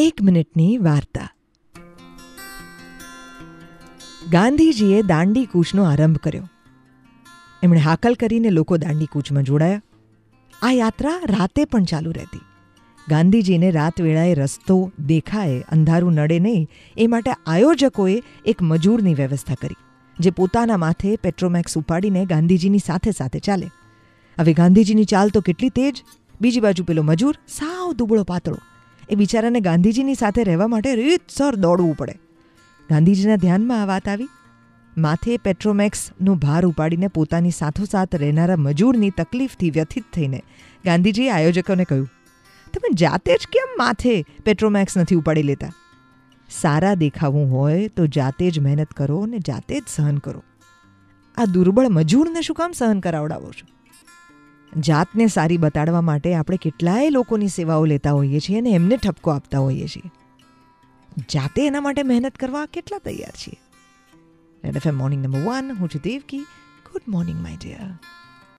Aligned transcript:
એક 0.00 0.22
મિનિટની 0.22 0.78
વાર્તા. 0.78 1.28
ગાંધીજીએ 4.30 5.02
દાંડી 5.02 5.44
કૂચનો 5.44 5.84
આરંભ 5.84 6.16
કર્યો. 6.16 6.48
એમણે 7.62 7.78
હાકલ 7.78 8.14
કરીને 8.14 8.50
લોકો 8.50 8.76
દાંડી 8.76 9.06
કૂચમાં 9.06 9.42
જોડાયા. 9.42 9.82
આ 10.62 10.70
યાત્રા 10.72 11.14
રાતે 11.24 11.64
પણ 11.64 11.84
ચાલુ 11.84 12.12
રહેતી. 12.12 12.40
ગાંધીજીને 13.08 13.70
રાત 13.70 14.00
વેળાએ 14.00 14.34
રસ્તો 14.34 14.92
દેખાય, 15.06 15.64
અંધારું 15.72 16.12
નડે 16.12 16.38
નહીં, 16.38 16.68
એ 16.98 17.06
માટે 17.06 17.30
આયોજકોએ 17.46 18.22
એક 18.46 18.62
મજૂરની 18.62 19.14
વ્યવસ્થા 19.14 19.54
કરી, 19.54 19.76
જે 20.20 20.30
પોતાના 20.30 20.76
માથે 20.76 21.16
પેટ્રોમેક્સ 21.16 21.78
ઉપાડીને 21.78 22.24
ગાંધીજીની 22.24 22.78
સાથે 22.78 23.10
સાથે 23.10 23.38
ચાલે. 23.38 23.66
હવે 24.38 24.52
ગાંધીજીની 24.54 25.04
ચાલ 25.04 25.28
તો 25.28 25.40
કેટલી 25.40 25.68
તેજ. 25.68 26.04
બીજી 26.40 26.60
બાજુ 26.60 26.84
પેલો 26.84 27.02
મજૂર 27.02 27.36
સાવ 27.48 27.92
દુબળો 27.92 28.24
પાતળો 28.24 28.58
એ 29.08 29.14
બિચારાને 29.14 29.60
ગાંધીજીની 29.60 30.14
સાથે 30.14 30.44
રહેવા 30.44 30.66
માટે 30.66 30.94
રીતસર 30.94 31.54
દોડવું 31.56 31.96
પડે. 31.96 32.14
ગાંધીજીના 32.90 33.36
ધ્યાનમાં 33.36 33.82
આ 33.82 33.86
વાત 33.86 34.08
આવી. 34.08 34.28
માથે 34.96 35.36
પેટ્રોમેક્સનો 35.36 36.34
ભાર 36.34 36.66
ઉપાડીને 36.66 37.08
પોતાની 37.08 37.50
સાથોસાથ 37.50 38.14
રહેનારા 38.14 38.56
મજૂરની 38.56 39.10
તકલીફથી 39.10 39.70
વ્યથિત 39.70 40.04
થઈને 40.14 40.40
ગાંધીજીએ 40.84 41.30
આયોજકોને 41.30 41.84
કહ્યું, 41.84 42.08
તમે 42.74 42.94
જાતે 42.94 43.36
જ 43.36 43.52
કેમ 43.52 43.74
માથે 43.78 44.14
પેટ્રોમેક્સ 44.44 44.98
નથી 44.98 45.16
ઉપાડી 45.16 45.42
લેતા? 45.42 45.72
સારા 46.50 46.94
દેખાવું 46.94 47.50
હોય 47.52 47.88
તો 47.88 48.06
જાતે 48.06 48.50
જ 48.50 48.60
મહેનત 48.60 48.92
કરો 48.92 49.18
અને 49.20 49.38
જાતે 49.38 49.80
જ 49.80 49.84
સહન 49.88 50.18
કરો. 50.18 50.42
આ 51.36 51.44
દુર્બળ 51.44 51.88
મજૂરને 51.88 52.40
શું 52.40 52.56
કામ 52.56 52.72
સહન 52.72 53.00
કરાવડાવો 53.00 53.52
છો? 53.52 53.66
જાતને 54.76 55.26
સારી 55.26 55.56
બતાડવા 55.56 56.00
માટે 56.00 56.34
આપણે 56.34 56.56
કેટલાય 56.56 57.10
લોકોની 57.10 57.48
સેવાઓ 57.48 57.84
લેતા 57.84 58.12
હોઈએ 58.12 58.38
છીએ 58.38 58.58
અને 58.58 58.70
એમને 58.70 58.96
ઠપકો 58.96 59.30
આપતા 59.30 59.58
હોઈએ 59.58 59.86
છીએ. 59.86 60.10
જાતે 61.30 61.66
એના 61.66 61.80
માટે 61.80 62.02
મહેનત 62.02 62.34
કરવા 62.34 62.66
કેટલા 62.66 62.98
તૈયાર 62.98 63.30
છીએ? 63.30 63.60
Red 64.64 64.76
F 64.76 64.88
morning 64.88 65.24
number 65.24 65.38
one 65.38 65.72
હું 65.80 65.88
છું 65.88 66.00
Devki. 66.04 66.38
Good 66.92 67.02
morning 67.08 67.42
my 67.42 67.56
dear 67.56 67.78